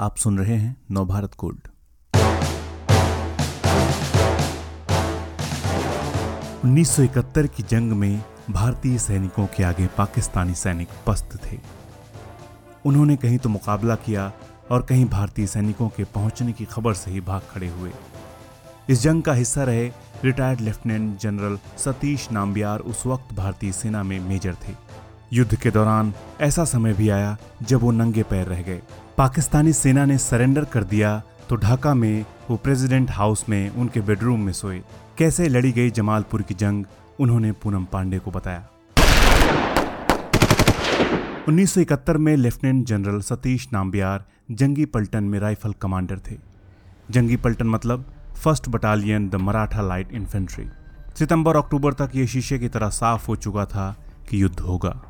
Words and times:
आप 0.00 0.16
सुन 0.16 0.38
रहे 0.38 0.56
हैं 0.56 0.76
नवभारत 0.90 1.30
गोल्ड 1.38 1.68
उन्नीस 6.64 6.96
की 7.00 7.62
जंग 7.62 7.92
में 7.92 8.22
भारतीय 8.50 8.98
सैनिकों 8.98 9.46
के 9.46 9.62
आगे 9.62 9.86
पाकिस्तानी 9.86 10.54
सैनिक 10.54 10.88
पस्त 11.06 11.38
थे। 11.44 11.58
उन्होंने 12.86 13.16
कहीं 13.16 13.38
तो 13.38 13.48
मुकाबला 13.48 13.94
किया 13.94 14.32
और 14.70 14.82
कहीं 14.82 15.04
भारतीय 15.04 15.46
सैनिकों 15.46 15.88
के 15.88 16.04
पहुँचने 16.04 16.52
की 16.52 16.64
खबर 16.64 16.94
से 16.94 17.10
ही 17.10 17.20
भाग 17.20 17.42
खड़े 17.50 17.68
हुए। 17.68 17.92
इस 18.88 19.02
जंग 19.02 19.22
का 19.22 19.32
हिस्सा 19.32 19.64
रहे 19.64 19.90
retired 20.24 20.60
lieutenant 20.60 21.18
general 21.18 21.58
Satish 21.76 22.30
Nambiar 22.32 22.80
उस 22.80 23.06
वक्त 23.06 23.34
भारतीय 23.34 23.72
सेना 23.72 24.02
में 24.02 24.20
मेजर 24.20 24.54
थे। 24.54 24.85
युद्ध 25.32 25.54
के 25.54 25.70
दौरान 25.70 26.12
ऐसा 26.40 26.64
समय 26.64 26.92
भी 26.92 27.08
आया 27.08 27.36
जब 27.62 27.80
वो 27.80 27.90
नंगे 27.90 28.22
पैर 28.22 28.46
रह 28.46 28.62
गए। 28.62 28.80
पाकिस्तानी 29.18 29.72
सेना 29.72 30.04
ने 30.04 30.18
सरेंडर 30.18 30.64
कर 30.64 30.84
दिया 30.84 31.22
तो 31.48 31.56
ढाका 31.56 31.94
में 31.94 32.24
वो 32.50 32.56
प्रेसिडेंट 32.56 33.10
हाउस 33.10 33.44
में 33.48 33.70
उनके 33.70 34.00
बेडरूम 34.00 34.40
में 34.40 34.52
सोए। 34.52 34.80
कैसे 35.18 35.48
लड़ी 35.48 35.72
गई 35.72 35.90
जमालपुर 35.90 36.42
की 36.42 36.54
जंग, 36.54 36.84
उन्होंने 37.20 37.52
पूनम 37.52 37.84
पांडे 37.84 38.18
को 38.18 38.30
बताया। 38.30 38.66
1971 41.48 42.16
में 42.16 42.36
लेफ्टिनेंट 42.36 42.86
जनरल 42.86 43.20
सतीश 43.20 43.68
नाम्बियार 43.72 44.24
जंगी 44.50 44.84
पलटन 44.84 45.24
में 45.24 45.38
राइफल 45.40 45.72
कमांडर 45.72 46.18
थे। 46.30 46.36
जंगी 47.10 47.36
पलटन 47.36 47.66
मतलब 47.66 48.04
first 48.34 48.68
battalion 48.68 49.28
the 49.28 49.34
Maratha 49.34 49.82
light 49.82 50.12
infantry. 50.12 50.68
सितंबर 51.18 51.56
अक्टूबर 51.56 51.92
तक 51.92 52.10
ये 52.14 52.26
शीशे 52.26 52.58
की 52.58 52.68
तरह 52.68 52.88
साफ़ 52.92 53.26
हो 53.26 53.36
चुका 53.36 53.64
था 53.64 53.94
कि 54.30 54.42
युद्ध 54.42 54.58
होगा। 54.60 55.00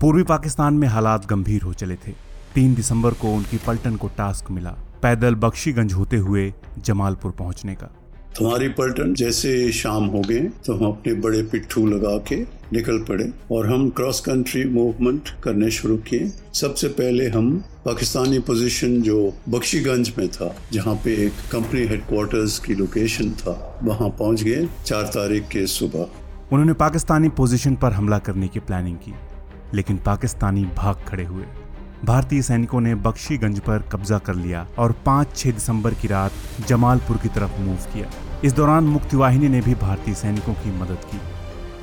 पूर्वी 0.00 0.22
पाकिस्तान 0.22 0.74
में 0.74 0.86
हालात 0.88 1.26
गंभीर 1.26 1.62
हो 1.62 1.72
चले 1.72 1.94
थे। 1.96 2.12
तीन 2.54 2.74
दिसंबर 2.74 3.14
को 3.14 3.32
उनकी 3.34 3.56
पलटन 3.66 3.96
को 3.96 4.08
टास्क 4.16 4.50
मिला 4.50 4.70
पैदल 5.02 5.34
बख्शीगंज 5.34 5.92
होते 5.92 6.16
हुए 6.16 6.52
जमालपुर 6.78 7.32
पहुँचने 7.32 7.74
का। 7.74 7.86
तुम्हारी 8.36 8.68
पलटन 8.68 9.12
जैसे 9.14 9.50
शाम 9.72 10.04
हो 10.06 10.20
गए 10.20 10.40
तो 10.66 10.74
हम 10.74 10.86
अपने 10.86 11.12
बड़े 11.22 11.42
पिट्ठू 11.42 11.86
लगा 11.86 12.16
के 12.28 12.36
निकल 12.72 12.98
पड़े 13.08 13.30
और 13.52 13.66
हम 13.72 13.88
क्रॉस 13.90 14.20
कंट्री 14.20 14.64
मूवमेंट 14.70 15.28
करने 15.44 15.70
शुरू 15.70 15.96
किए। 16.08 16.30
सबसे 16.54 16.88
पहले 16.90 17.28
हम 17.28 17.52
पाकिस्तानी 17.84 18.38
पोजीशन 18.48 19.00
जो 19.02 19.18
बख्शीगंज 19.48 20.12
में 20.18 20.28
था 20.28 20.54
जहाँ 20.72 20.94
पे 21.04 21.14
एक 21.26 21.44
कंपनी 21.52 21.86
हेडक्वार्टर्स 21.86 22.58
की 22.58 22.74
लोकेशन 22.74 23.30
था 23.42 23.54
वहाँ 23.82 24.08
पहुँच 24.18 24.42
गए 24.42 24.66
चार 24.84 25.02
तारीख 25.14 25.48
के 25.48 25.66
सुबह। 25.66 26.52
उन्होंने 26.52 26.72
पाकिस्तानी 26.82 27.28
पोजीशन 27.38 27.76
पर 27.76 27.92
हमला 27.92 28.18
करने 28.20 28.48
की 28.48 28.60
प्लानिंग 28.60 28.96
की। 28.98 29.14
लेकिन 29.74 29.96
पाकिस्तानी 29.96 30.64
भाग 30.64 31.04
खड़े 31.08 31.24
हुए। 31.24 31.44
भारतीय 32.04 32.42
सैनिकों 32.42 32.80
ने 32.80 32.94
बख्शीगंज 32.94 33.60
पर 33.60 33.78
कब्जा 33.78 34.18
कर 34.18 34.34
लिया 34.34 34.66
और 34.78 34.92
5-6 34.92 35.52
दिसंबर 35.52 35.94
की 35.94 36.08
रात 36.08 36.32
जमालपुर 36.68 37.16
की 37.16 37.28
तरफ़ 37.28 37.60
मूव 37.60 37.76
किया। 37.76 38.06
इस 38.44 38.52
दौरान 38.52 38.84
मुक्ति 38.84 39.04
मुक्तिवाहिनी 39.04 39.48
ने 39.48 39.60
भी 39.60 39.74
भारतीय 39.74 40.14
सैनिकों 40.14 40.54
की 40.54 40.80
मदद 40.80 40.98
की। 41.12 41.20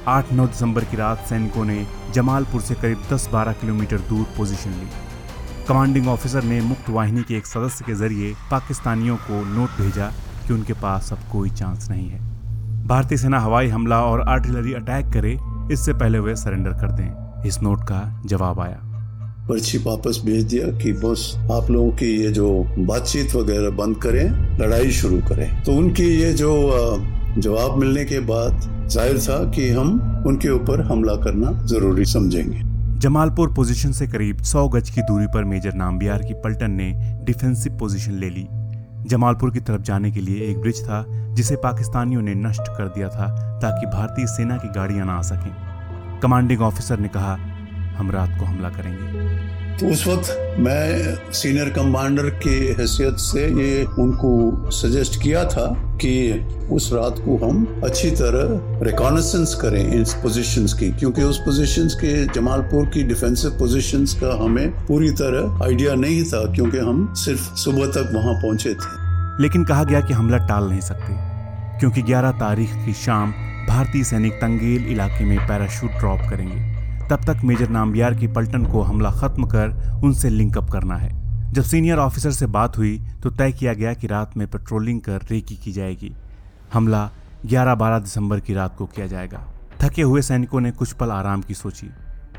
8-9 0.08 0.47
दिसंबर 0.47 0.84
की 0.84 0.97
रात 0.97 1.17
सैनिकों 1.17 1.66
ने 1.66 1.88
जमालपुर 2.14 2.62
से 2.62 2.75
करीब 2.75 3.03
10-12 3.14 3.52
किलोमीटर 3.52 3.97
दूर 3.97 4.25
पोजीशन 4.38 4.69
ली। 4.69 4.88
कमांडिंग 5.67 6.08
ऑफिसर 6.08 6.44
ने 6.44 6.62
मुक्त 6.62 6.89
वाहिनी 6.89 7.23
के 7.23 7.36
एक 7.36 7.45
सदस्य 7.45 7.86
के 7.86 7.94
ज़रिए 7.94 8.34
पाकिस्तानियों 8.52 9.17
को 9.17 9.45
नोट 9.45 9.69
भेजा 9.69 10.12
कि 10.47 10.53
उनके 10.53 10.73
पास 10.73 11.14
अब 11.14 11.19
कोई 11.31 11.50
चांस 11.50 11.89
नहीं 11.89 12.09
है। 12.09 12.19
भारतीय 12.88 13.17
सेना 13.17 13.39
हवाई 13.39 13.67
हमला 13.67 14.02
और 14.02 14.30
आर्टिलरी 14.30 14.73
अटैक 14.73 15.06
करे, 15.06 15.39
इससे 15.73 15.94
पहले 15.94 16.19
वे 16.19 16.36
सरेंडर 16.36 16.72
कर 16.72 16.92
दें। 16.92 17.20
इस 17.47 17.61
नोट 17.64 17.84
का 17.84 18.02
जवाब 18.25 18.59
आया। 18.59 18.80
पर्ची 19.50 19.78
वापस 19.78 20.22
भेज 20.25 20.44
दिया 20.44 20.67
कि 20.78 20.92
बस 20.94 21.34
आप 21.52 21.70
लोगों 21.72 21.92
की 21.92 22.09
ये 22.16 22.31
जो 22.31 22.47
बातचीत 22.80 23.36
वगैरह 23.36 23.70
बंद 23.78 23.97
करें 23.97 24.57
लड़ाई 24.59 24.91
शुरू 24.91 25.18
करें। 25.19 25.63
तो 25.63 25.72
उनकी 25.72 26.03
ये 26.03 26.34
जो 26.34 26.51
जवाब 27.38 27.78
मिलने 27.78 28.03
के 28.06 28.19
बाद 28.19 28.88
ज़ाहिर 28.88 29.19
था 29.19 29.44
कि 29.51 29.69
हम 29.69 30.24
उनके 30.28 30.50
ऊपर 30.50 30.81
हमला 30.81 31.16
करना 31.16 31.51
ज़रूरी 31.66 32.06
समझेंगे। 32.06 32.62
जमालपुर 33.00 33.53
पोजीशन 33.53 33.91
से 33.91 34.07
करीब 34.07 34.41
100 34.44 34.68
गज 34.69 34.90
की 34.90 35.01
दूरी 35.01 35.28
पर 35.28 35.44
मेजर 35.44 35.74
नामबियार 35.74 36.24
की 36.24 36.34
पलटन 36.44 36.72
ने 36.72 36.91
डिफेंसिव 37.25 37.78
पोजीशन 37.78 38.13
ले 38.13 38.30
ली। 38.30 38.47
जमालपुर 39.09 39.51
की 39.51 39.59
तरफ़ 39.59 39.81
जाने 39.81 40.12
के 40.12 40.22
लिए 40.22 40.50
एक 40.51 40.59
ब्रिज 40.62 40.84
था 40.84 41.03
जिसे 41.35 41.56
पाकिस्तानियों 41.56 42.22
ने 42.22 42.35
नष्ट 42.38 42.69
कर 42.78 42.88
दिया 42.88 43.09
था 43.09 43.28
ताकि 43.59 43.85
भारतीय 43.88 44.28
सेना 44.28 44.57
की 44.57 44.68
गाड़ियाँ 44.75 45.06
ना 45.06 45.13
आ 45.13 45.22
सकें। 45.22 45.70
कमांडिंग 46.23 46.61
ऑफिसर 46.61 46.99
ने 46.99 47.07
कहा 47.07 47.37
हम 47.97 48.11
रात 48.11 48.39
को 48.39 48.45
हमला 48.45 48.69
करेंगे. 48.69 49.21
तो 49.77 49.87
उस 49.87 50.07
वक्त 50.07 50.55
मैं 50.59 51.15
सीनियर 51.33 51.69
कमांडर 51.69 52.23
की 52.23 52.67
हैसियत 52.67 53.15
से 53.15 53.45
ये 53.47 53.83
उनको 53.83 54.71
सजेस्ट 54.71 55.21
किया 55.23 55.43
था 55.45 55.65
कि 56.01 56.11
उस 56.71 56.93
रात 56.93 57.15
को 57.19 57.49
हम 57.49 57.81
अच्छी 57.83 58.11
तरह 58.11 58.83
रिकॉनेसेंस 58.83 59.55
करें 59.55 60.01
इस 60.01 60.13
पोजीशंस 60.13 60.73
की 60.73 60.91
क्योंकि 60.91 61.21
उस 61.21 61.37
पोजीशंस 61.37 61.93
के 61.93 62.25
जमालपुर 62.25 62.85
की 62.85 63.03
डिफेंसिव 63.03 63.51
पोजीशंस 63.51 64.13
का 64.13 64.43
हमें 64.43 64.69
पूरी 64.85 65.11
तरह 65.11 65.65
आइडिया 65.65 65.95
नहीं 65.95 66.23
था 66.23 66.53
क्योंकि 66.53 66.77
हम 66.77 67.13
सिर्फ़ 67.13 67.55
सुबह 67.55 67.85
तक 67.88 68.11
वहाँ 68.13 68.33
पहुँचे 68.33 68.73
थे। 68.73 68.99
लेकिन 69.43 69.63
कहा 69.63 69.83
गया 69.83 70.01
कि 70.01 70.13
हमला 70.13 70.38
टाल 70.38 70.69
नहीं 70.69 70.79
सकते 70.79 71.13
क्योंकि 71.79 72.01
11 72.01 72.31
तारीख 72.31 72.69
की 72.85 72.93
शाम 72.93 73.33
भारतीय 73.71 74.03
सैनिक 74.03 74.33
तंगेल 74.33 74.85
इलाके 74.85 75.25
में 75.25 75.47
पैराशूट 75.47 75.91
ड्रॉप 75.91 76.19
करेंगे। 76.29 77.07
तब 77.09 77.23
तक 77.25 77.43
मेजर 77.43 77.69
नामबियार 77.69 78.13
की 78.13 78.27
पलटन 78.27 78.65
को 78.65 78.81
हमला 78.81 79.11
खत्म 79.11 79.45
कर 79.45 80.01
उनसे 80.03 80.29
लिंकअप 80.29 80.69
करना 80.69 80.95
है। 80.95 81.53
जब 81.53 81.63
सीनियर 81.63 81.97
ऑफिसर 81.97 82.31
से 82.31 82.45
बात 82.47 82.77
हुई 82.77 82.99
तो 83.23 83.29
तय 83.29 83.51
किया 83.51 83.73
गया 83.73 83.93
कि 83.93 84.07
रात 84.07 84.35
में 84.37 84.47
पेट्रोलिंग 84.47 84.99
कर 85.01 85.21
रेकी 85.31 85.55
की 85.55 85.71
जाएगी। 85.71 86.13
हमला 86.73 87.09
11-12 87.45 87.99
दिसंबर 87.99 88.39
की 88.39 88.53
रात 88.53 88.75
को 88.77 88.85
किया 88.85 89.07
जाएगा। 89.07 89.47
थके 89.81 90.01
हुए 90.01 90.21
सैनिकों 90.21 90.61
ने 90.61 90.71
कुछ 90.71 90.93
पल 90.93 91.11
आराम 91.11 91.41
की 91.41 91.53
सोची। 91.53 91.89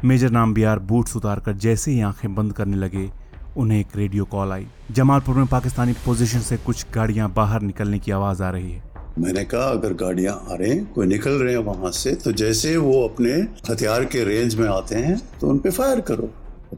मेजर 0.05 0.31
नामबियार 0.31 0.79
बूट्स 0.79 1.17
उतारकर 1.17 1.53
जैसे 1.57 1.93
ही 1.93 2.01
आँखें 2.01 2.35
बंद 2.35 2.53
करने 2.53 2.77
लगे, 2.77 3.11
उन्हें 3.57 3.81
एक 3.81 3.97
रेडियो 3.97 4.25
कॉल 4.25 4.53
आई। 4.53 4.67
जमालपुर 4.91 5.37
में 5.37 5.47
पाकिस्तानी 5.47 5.93
पोजीशन 6.07 6.41
से 6.41 6.57
कुछ 6.57 6.87
गाड़ियाँ 6.95 7.33
बाहर 7.37 7.63
निकलने 7.63 7.99
की 7.99 8.11
आवाज़ 8.11 8.43
आ 8.43 8.51
रही 8.51 8.73
है। 8.73 8.92
मैंने 9.19 9.45
कहा, 9.45 9.63
अगर 9.63 9.93
गाड़ियाँ 9.95 10.35
आ 10.49 10.55
रहे 10.55 10.69
हैं, 10.69 10.85
कोई 10.93 11.07
निकल 11.07 11.33
रहे 11.33 11.55
हैं 11.55 11.63
वहाँ 11.63 11.91
से 11.93 12.15
तो 12.15 12.33
जैसे 12.33 12.77
वो 12.77 13.03
अपने 13.05 13.33
हथियार 13.71 14.05
के 14.05 14.25
रेंज 14.25 14.55
में 14.55 14.69
आते 14.69 14.97
हैं 14.97 15.21
तो 15.41 15.49
उन 15.49 15.59
पे 15.59 15.71
फायर 15.71 16.01
करो 16.01 16.31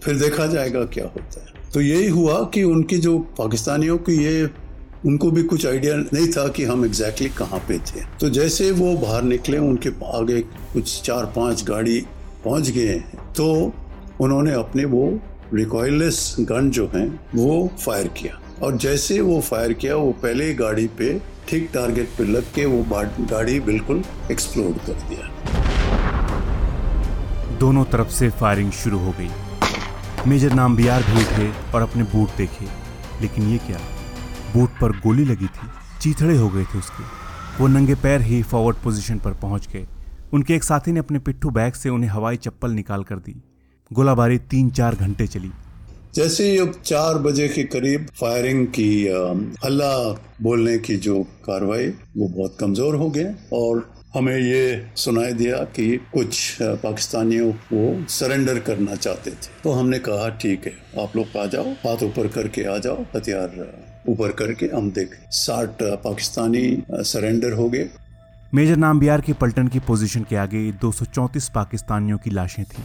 फिर 0.05 0.17
देखा 0.19 0.47
जाएगा 0.47 0.85
क्या 0.87 1.05
होता 1.07 1.41
है. 1.41 1.53
तो 1.73 1.81
यही 1.81 2.09
हुआ 2.09 2.43
कि 2.55 2.63
उनकी 2.65 2.99
जो 2.99 3.19
पाकिस्तानियों 3.39 3.97
की 3.99 4.17
ये, 4.25 4.49
उनको 5.07 5.31
भी 5.31 5.43
कुछ 5.43 5.67
आइडिया 5.67 5.97
नहीं 5.97 6.27
था 6.29 6.47
कि 6.49 6.65
हम 6.65 6.85
एग्जैक्टली 6.85 7.27
exactly 7.27 7.49
कहाँ 7.49 7.61
पे 7.69 7.79
थे। 7.81 8.05
तो 8.21 8.29
जैसे 8.31 8.71
वो 8.71 8.93
बाहर 8.97 9.23
निकले, 9.23 9.59
उनके 9.59 9.89
आगे 10.13 10.41
कुछ 10.73 11.01
चार 11.03 11.25
पाँच 11.37 11.65
गाड़ी 11.65 12.01
पहुँच 12.45 12.71
गए 12.71 12.99
तो 13.37 13.73
उन्होंने 14.21 14.53
अपने 14.55 14.85
वो 14.85 15.07
रिकॉयलेस 15.55 16.37
गन 16.41 16.71
जो 16.71 16.87
हैं, 16.95 17.09
वो 17.35 17.71
फायर 17.81 18.09
किया। 18.17 18.41
और 18.63 18.77
जैसे 18.77 19.21
वो 19.21 19.41
फायर 19.41 19.73
किया, 19.73 19.97
वो 19.97 20.13
पहले 20.13 20.53
गाड़ी 20.55 20.87
पे 20.99 21.13
ठीक 21.49 21.71
टारगेट 21.75 22.09
पे 22.19 22.25
लग 22.25 22.43
के 22.43 22.65
वो 22.65 22.87
गाड़ी 23.21 23.61
बिल्कुल 23.61 24.05
एक्सप्लोड 24.33 24.79
कर 24.79 24.93
दिया। 24.93 25.29
दोनों 27.59 27.85
तरफ़ 27.85 28.09
से 28.09 28.31
फायरिंग 28.31 28.73
शुरू 28.73 28.99
हो 28.99 29.15
गई। 29.21 29.31
मेजर 30.27 30.53
नाम 30.53 30.77
बियार 30.77 31.03
भी 31.03 31.25
उठे 31.25 31.73
और 31.75 31.83
अपने 31.83 32.03
बूट 32.03 32.29
देखे। 32.37 32.65
लेकिन 33.21 33.45
ये 33.45 33.59
क्या? 33.59 33.79
बूट 34.55 34.71
पर 34.81 34.93
गोली 34.93 35.25
लगी 35.25 35.47
थी। 35.47 35.69
चीथड़े 36.01 36.37
हो 36.37 36.49
गए 36.49 36.65
थे 36.65 36.79
उसके। 36.79 37.03
वो 37.61 37.67
नंगे 37.67 37.95
पैर 37.95 38.23
ही 38.23 38.43
फॉरवर्ड 38.43 38.77
पोजीशन 38.77 39.19
पर 39.19 39.35
पहुँच 39.35 39.69
गए। 39.69 39.87
उनके 40.33 40.55
एक 40.55 40.65
साथी 40.65 40.93
ने 40.93 41.01
अपने 41.01 41.19
पिट्ठू 41.19 41.51
बैग 41.51 41.73
से 41.73 41.89
उन्हें 41.89 42.11
हवाई 42.11 42.37
चप्पल 42.37 42.71
निकाल 42.71 43.03
कर 43.03 43.17
दी। 43.17 43.43
गोलाबारी 43.93 44.39
तीन 44.39 44.71
चार 44.71 44.95
घंटे 44.95 45.27
चली। 45.27 45.51
जैसे 46.15 46.45
ही 46.51 46.67
चार 46.85 47.19
बजे 47.19 47.47
के 47.49 47.63
करीब 47.65 48.07
फायरिंग 48.15 48.67
की 48.67 48.91
हल्ला 49.65 49.95
बोलने 50.43 50.77
की 50.79 50.97
जो 50.97 51.23
कार्रवाई, 51.45 51.87
वो 52.17 52.29
बहुत 52.29 52.57
कमज़ोर 52.61 52.97
हो 52.97 53.09
गए 53.11 53.35
और 53.53 53.83
हमें 54.15 54.37
ये 54.37 54.91
सुनाई 54.97 55.33
दिया 55.33 55.57
कि 55.77 55.87
कुछ 56.13 56.59
पाकिस्तानियों 56.83 57.51
को 57.73 58.07
सरेंडर 58.09 58.59
करना 58.59 58.95
चाहते 58.97 59.31
थे। 59.31 59.49
तो 59.65 59.73
हमने 59.73 59.99
कहा, 59.99 60.29
ठीक 60.37 60.67
है, 60.67 60.73
आप 61.03 61.17
लोग 61.17 61.37
आ 61.37 61.47
जाओ, 61.47 61.73
हाथ 61.83 62.03
ऊपर 62.03 62.29
करके 62.29 62.65
आ 62.65 62.77
जाओ, 62.79 63.05
हथियार 63.17 64.05
ऊपर 64.09 64.33
करके 64.33 64.67
हम 64.67 64.91
देख 64.91 65.17
साठ 65.33 65.83
पाकिस्तानी 66.05 66.65
सरेंडर 67.11 67.53
हो 67.53 67.69
गए। 67.69 67.89
मेजर 68.55 68.77
नाम 68.77 69.01
बिहार 69.01 69.21
की 69.21 69.33
पलटन 69.33 69.69
की 69.69 69.81
पोजीशन 69.83 70.27
के 70.31 70.37
आगे 70.37 70.71
234 70.81 71.49
पाकिस्तानियों 71.55 72.19
की 72.19 72.31
लाशें 72.31 72.65
थीं। 72.65 72.85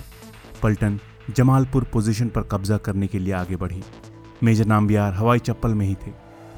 पलटन 0.64 1.00
जमालपुर 1.38 1.84
पोजीशन 1.84 2.28
पर 2.28 2.42
कब्जा 2.42 2.78
करने 2.78 3.08
के 3.08 3.20
लिए 3.20 3.34
आगे 3.34 3.56
बढ़ी। 3.56 3.82
मेजर 4.44 4.66
नाम्बियार 4.66 5.14
हवाई 5.14 5.40
चप्पल 5.40 5.70
में 5.70 5.86
ही 5.86 5.94
थे। 5.94 6.12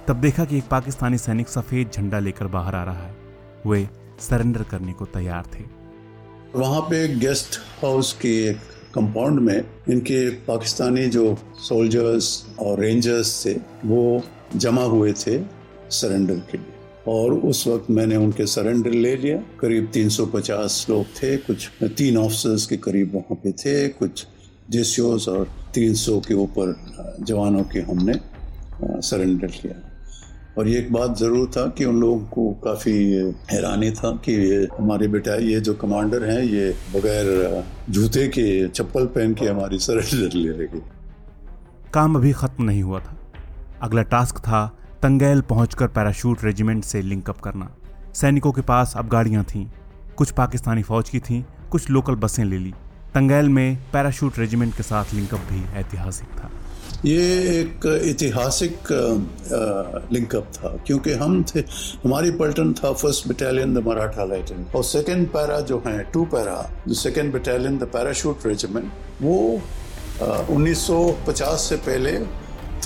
तब 0.07 0.15
देखा 0.15 0.45
कि 0.45 0.57
एक 0.57 0.63
पाकिस्तानी 0.71 1.17
सैनिक 1.17 1.47
सफ़ेद 1.47 1.89
झंडा 1.95 2.19
लेकर 2.19 2.47
बाहर 2.47 2.75
आ 2.75 2.83
रहा 2.83 3.07
है। 3.07 3.15
वे 3.67 3.89
सरेंडर 4.19 4.63
करने 4.63 4.93
को 4.93 5.05
तैयार 5.05 5.45
थे। 5.55 5.63
वहाँ 6.55 6.81
पे 6.81 7.15
गेस्ट 7.15 7.59
हाउस 7.83 8.13
के 8.13 8.49
एक 8.49 8.57
कंपाउंड 8.95 9.39
में 9.39 9.63
इनके 9.89 10.29
पाकिस्तानी 10.29 11.07
जो 11.07 11.37
सोल्जर्स 11.55 12.47
और 12.59 12.79
रेंजर्स 12.79 13.45
थे, 13.45 13.53
वो 13.85 14.23
जमा 14.55 14.83
हुए 14.83 15.13
थे 15.13 15.43
सरेंडर 15.89 16.35
के 16.35 16.57
लिए। 16.57 16.73
और 17.07 17.33
उस 17.33 17.67
वक्त 17.67 17.91
मैंने 17.91 18.15
उनके 18.15 18.45
सरेंडर 18.45 18.91
ले 18.91 19.15
लिया। 19.15 19.37
करीब 19.37 19.89
350 19.93 20.87
लोग 20.89 21.05
थे। 21.05 21.37
कुछ, 21.37 21.69
तीन 21.83 22.17
ऑफिसर्स 22.17 22.65
के 22.65 22.77
करीब 22.77 23.15
वहाँ 23.15 23.35
पे 23.43 23.51
थे। 23.51 23.87
कुछ 23.89 24.27
जेसीओस 24.71 25.27
और 25.29 25.47
300 25.73 26.19
के 26.27 26.33
ऊपर 26.33 26.75
जवानों 27.21 27.63
के 27.63 27.79
हमने 27.81 28.13
सरेंडर 29.01 29.47
किया। 29.47 29.75
और 30.57 30.67
ये 30.67 30.77
एक 30.79 30.91
बात 30.93 31.17
ज़रूर 31.17 31.49
था 31.57 31.65
कि 31.67 31.85
उन 31.85 31.99
लोगों 32.01 32.19
को 32.25 32.49
काफ़ी 32.63 32.93
हैरानी 33.51 33.91
था 33.91 34.11
कि 34.25 34.31
ये 34.31 34.67
हमारे 34.79 35.07
बेटा, 35.07 35.35
ये 35.35 35.59
जो 35.59 35.73
कमांडर 35.73 36.23
हैं, 36.23 36.41
ये 36.41 36.69
बगैर 36.95 37.63
जूते 37.89 38.27
के, 38.27 38.67
चप्पल 38.67 39.05
पहन 39.07 39.33
के 39.33 39.47
हमारी 39.47 39.79
सरेंडर 39.79 40.37
ले 40.37 40.49
रहे 40.49 40.81
काम 41.93 42.15
अभी 42.15 42.31
ख़त्म 42.31 42.63
नहीं 42.63 42.83
हुआ 42.83 42.99
था। 42.99 43.17
अगला 43.81 44.01
टास्क 44.11 44.37
था 44.37 44.65
तंगैल 45.01 45.41
पहुंचकर 45.41 45.87
पैराशूट 45.87 46.43
रेजिमेंट 46.43 46.83
से 46.83 47.01
लिंकअप 47.01 47.39
करना। 47.39 47.69
सैनिकों 48.15 48.51
के 48.51 48.61
पास 48.61 48.93
अब 48.97 49.09
गाड़ियाँ 49.09 49.43
थीं। 49.45 49.65
कुछ 50.17 50.31
पाकिस्तानी 50.31 50.83
फौज 50.83 51.09
की 51.09 51.19
थीं, 51.19 51.43
कुछ 51.71 51.89
लोकल 51.89 52.15
बसें 52.15 52.43
ले 52.45 52.57
ली। 52.57 52.73
तंगैल 53.15 53.49
में 53.49 53.77
पैराशूट 53.93 54.37
रेजिमेंट 54.39 54.75
के 54.75 54.83
साथ 54.83 55.13
लिंकअप 55.13 55.39
भी 55.47 55.63
ऐतिहासिक 55.79 56.27
था। 56.37 56.49
ये 57.05 57.23
एक 57.59 57.85
ऐतिहासिक 57.85 58.91
लिंकअप 60.13 60.51
था, 60.55 60.69
क्योंकि 60.87 61.13
हम 61.13 61.43
थे, 61.43 61.59
हमारी 62.03 62.31
पलटन 62.39 62.71
था 62.73 62.91
first 62.93 63.27
battalion 63.27 63.73
the 63.73 63.83
Maratha 63.87 64.25
light 64.25 64.65
और 64.75 64.83
सेकंड 64.83 65.27
पैरा 65.29 65.59
जो 65.71 65.81
है 65.87 65.97
टू 66.13 66.23
पैरा 66.33 66.55
जो 66.87 66.93
second 66.93 67.33
battalion 67.33 67.77
the 67.77 67.87
parachute 67.93 68.45
regiment 68.47 68.91
वो 69.21 69.35
उन्नीस 70.55 70.87
1950 70.89 71.57
से 71.69 71.75
पहले 71.87 72.17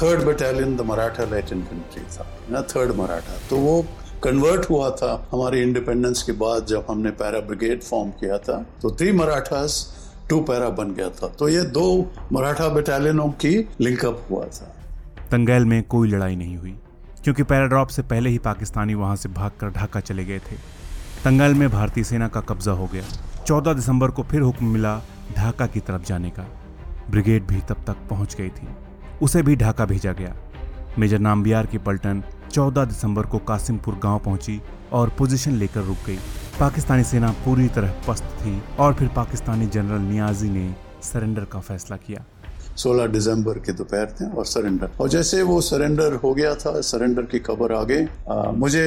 third 0.02 0.24
battalion 0.26 0.76
the 0.78 0.82
Maratha 0.82 1.24
light 1.32 1.52
infantry 1.54 2.04
था, 2.16 2.26
ना 2.52 2.62
थर्ड 2.76 2.96
मराठा 2.98 3.38
तो 3.50 3.58
वो 3.58 3.82
कन्वर्ट 4.24 4.70
हुआ 4.70 4.90
था 5.00 5.12
हमारे 5.32 5.62
इंडिपेंडेंस 5.62 6.24
के 6.24 6.32
बाद 6.42 6.66
जब 6.66 6.86
हमने 6.90 7.12
पैरा 7.20 7.40
ब्रिगेड 7.50 7.84
फॉर्म 7.84 8.10
किया 8.22 8.38
था 8.48 8.58
तो 8.82 8.92
थ्री 8.92 9.12
मराठास 9.12 9.78
टू 10.30 10.40
पैरा 10.40 10.70
बन 10.70 10.94
गया 10.94 11.10
था। 11.10 11.28
तो 11.30 11.50
ये 11.50 11.62
दो 11.72 12.12
मराठा 12.34 12.68
बटालियनों 12.70 13.28
की 13.30 13.58
लिंकअप 13.82 14.26
हुआ 14.32 14.46
था। 14.46 14.74
तंगैल 15.32 15.66
में 15.66 15.82
कोई 15.84 16.10
लड़ाई 16.10 16.36
नहीं 16.36 16.58
हुई, 16.58 16.76
क्योंकि 17.24 17.44
पैराड्रॉप 17.44 17.88
से 17.88 18.02
पहले 18.02 18.30
ही 18.30 18.38
पाकिस्तानी 18.38 18.94
वहाँ 18.94 19.16
से 19.16 19.30
भागकर 19.30 19.70
ढाका 19.70 20.00
चले 20.00 20.26
गए 20.26 20.40
थे। 20.40 20.56
तंगैल 21.24 21.54
में 21.54 21.70
भारतीय 21.70 22.04
सेना 22.04 22.28
का 22.28 22.42
कब्जा 22.42 22.72
हो 22.72 22.90
गया। 22.94 23.04
14 23.46 23.74
दिसंबर 23.74 24.12
को 24.12 24.24
फिर 24.24 24.42
हुक्म 24.42 24.66
मिला 24.66 25.00
ढाका 25.36 25.66
की 25.68 25.80
तरफ़ 25.80 26.04
जाने 26.04 26.30
का। 26.30 26.46
ब्रिगेड 27.10 27.44
भी 27.44 27.60
तब 27.60 27.84
तक 27.88 27.98
पहुँच 28.10 28.36
गई 28.36 28.50
थी। 28.50 28.68
उसे 29.22 29.42
भी 29.42 29.56
ढाका 29.56 29.86
भेजा 29.86 30.12
गया। 30.12 30.36
मेजर 31.00 31.20
नाम्बियार 31.20 31.66
की 31.66 31.78
पलटन 31.78 32.24
14 32.56 32.86
दिसंबर 32.86 33.26
को 33.26 33.38
कासिमपुर 33.38 33.96
गाँव 34.04 34.20
पहुँची 34.20 34.62
और 34.94 35.10
पोजीशन 35.18 35.52
लेकर 35.52 35.82
रुक 35.82 35.98
गई। 36.08 36.16
पाकिस्तानी 36.60 37.04
सेना 37.04 37.32
पूरी 37.46 37.68
तरह 37.68 37.94
पस्त 38.08 38.24
थी 38.38 38.62
और 38.80 38.94
फिर 38.94 39.08
पाकिस्तानी 39.16 39.68
जनरल 39.68 40.02
नियाजी 40.02 40.50
ने 40.50 40.64
सरेंडर 41.04 41.46
का 41.46 41.60
फैसला 41.60 41.98
किया। 41.98 42.24
16 42.78 43.08
दिसंबर 43.08 43.60
के 43.60 43.74
दोपहर 43.74 44.16
थे 44.22 44.30
और 44.30 44.46
सरेंडर 44.46 44.90
और 45.02 45.10
जैसे 45.10 45.42
वो 45.44 45.60
सरेंडर 45.62 46.14
हो 46.24 46.34
गया 46.34 46.56
था 46.56 46.80
सरेंडर 46.84 47.26
की 47.26 47.40
खबर 47.40 47.74
आ 47.74 47.84
गई। 47.84 48.06
मुझे, 48.58 48.86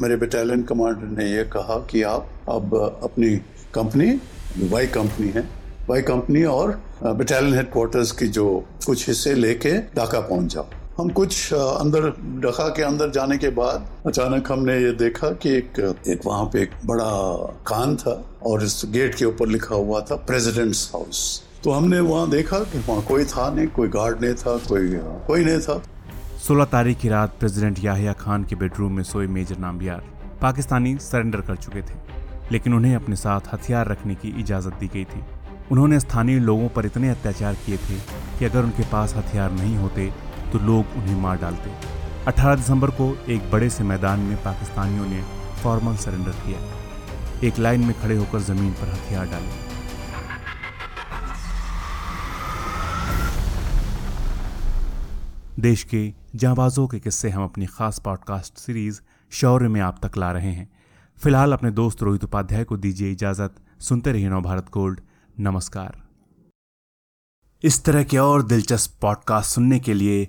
मेरे 0.00 0.16
बटालियन 0.16 0.62
कमांडर 0.62 1.16
ने 1.18 1.30
यह 1.30 1.44
कहा 1.52 1.78
कि 1.90 2.02
आप 2.06 2.28
अब 2.48 2.74
अपनी 3.02 3.36
कंपनी 3.74 4.10
वाई 4.70 4.86
कंपनी 4.98 5.28
है। 5.28 5.48
वाई 5.88 6.02
कंपनी 6.02 6.44
और 6.56 6.80
बटालियन 7.04 7.54
हेडक्वार्टर्स 7.54 8.12
की 8.12 8.28
जो 8.28 8.50
कुछ 8.86 9.08
हिस्से 9.08 9.34
लेके 9.34 9.78
ढाका 9.96 10.20
पहुँच 10.20 10.54
जाओ। 10.54 10.68
हम 11.00 11.08
कुछ 11.08 11.52
अंदर 11.52 12.08
ढाका 12.40 12.66
के 12.76 12.82
अंदर 12.82 13.10
जाने 13.10 13.36
के 13.38 13.48
बाद 13.50 13.86
अचानक 14.06 14.50
हमने 14.52 14.76
ये 14.78 14.90
देखा 14.94 15.30
कि 15.42 15.50
एक 15.50 15.78
एक 16.08 16.26
वहाँ 16.26 16.44
पे 16.52 16.62
एक 16.62 16.70
बड़ा 16.86 17.06
कान 17.66 17.96
था 17.96 18.12
और 18.46 18.64
इस 18.64 18.82
गेट 18.92 19.14
के 19.14 19.24
ऊपर 19.24 19.48
लिखा 19.48 19.74
हुआ 19.74 20.00
था, 20.00 20.16
प्रेसिडेंट्स 20.28 20.90
हाउस. 20.94 21.22
तो 21.64 21.70
हमने 21.70 22.00
वहाँ 22.00 22.28
देखा 22.30 22.58
कि 22.58 22.78
वहाँ 22.78 23.02
कोई 23.02 23.24
था 23.24 23.48
नहीं, 23.50 23.66
कोई 23.68 23.88
गार्ड 23.88 24.24
नहीं 24.24 24.34
था, 24.34 24.56
कोई 24.68 24.88
कोई 25.26 25.44
नहीं 25.44 25.60
था। 25.60 25.80
16 26.40 26.64
तारीख 26.72 26.98
की 26.98 27.08
रात 27.08 27.36
प्रेसिडेंट 27.40 27.84
याहिया 27.84 28.12
खान 28.20 28.44
के 28.44 28.56
बेडरूम 28.56 28.96
में 28.96 29.02
सोए 29.06 29.26
मेजर 29.28 29.58
नाम्बियार 29.58 30.04
पाकिस्तानी 30.42 30.96
सरेंडर 31.00 31.40
कर 31.40 31.56
चुके 31.56 31.82
थे, 31.82 31.98
लेकिन 32.52 32.74
उन्हें 32.74 32.94
अपने 32.96 33.16
साथ 33.18 33.54
हथियार 33.54 33.88
रखने 33.88 34.14
की 34.14 34.38
इजाज़त 34.40 34.80
दी 34.80 34.90
गई 34.94 35.04
थी। 35.06 35.24
उन्होंने 35.72 36.00
स्थानीय 36.00 36.38
लोगों 36.40 36.68
पर 36.68 36.86
इतने 36.86 37.10
अत्याचार 37.10 37.54
किए 37.66 37.76
थे 37.78 37.98
कि 38.38 38.44
अगर 38.44 38.64
उनके 38.64 38.82
पास 38.92 39.14
हथियार 39.16 39.52
नहीं 39.52 39.76
होते 39.76 40.12
तो 40.52 40.58
लोग 40.58 40.86
उन्हें 40.96 41.20
मार 41.20 41.38
डालते। 41.38 41.74
18 42.26 42.54
दिसंबर 42.54 42.90
को 42.90 43.24
एक 43.28 43.50
बड़े 43.50 43.70
से 43.70 43.84
मैदान 43.84 44.20
में 44.20 44.42
पाकिस्तानियों 44.42 45.06
ने 45.06 45.24
फॉर्मल 45.62 45.96
सरेंडर 45.96 46.30
किया। 46.30 46.80
एक 47.48 47.58
लाइन 47.58 47.84
में 47.84 48.00
खड़े 48.00 48.16
होकर 48.16 48.40
ज़मीन 48.40 48.72
पर 48.72 48.88
हथियार 48.88 49.26
डाले। 49.26 49.70
देश 55.60 55.84
के 55.84 56.14
जाबाजों 56.34 56.88
के 56.88 57.00
किस्से 57.00 57.30
हम 57.30 57.44
अपनी 57.44 57.66
खास 57.66 57.98
पॉडकास्ट 57.98 58.58
सीरीज़ 58.58 59.00
शौर्य 59.30 59.68
में 59.68 59.80
आप 59.80 60.06
तक 60.06 60.16
ला 60.16 60.32
रहे 60.32 60.52
हैं। 60.52 60.72
फ़िलहाल 61.18 61.52
अपने 61.52 61.70
दोस्त 61.70 62.02
रोहित 62.02 62.24
उपाध्याय 62.24 62.64
को 62.64 62.76
दीजिए 62.76 63.12
इजाज़त। 63.12 63.54
सुनते 63.80 64.12
रहिए 64.12 64.28
नव 64.28 64.40
भारत 64.40 64.66
गोल्ड। 64.72 65.00
नमस्कार। 65.40 66.02
इस 67.62 67.84
तरह 67.84 68.04
के 68.04 68.18
और 68.18 68.42
दिलचस्प 68.42 68.98
पॉडकास्ट 69.00 69.50
सुनने 69.50 69.80
के 69.80 69.94
लिए 69.94 70.28